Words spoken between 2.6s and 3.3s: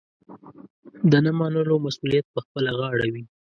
غاړه وي.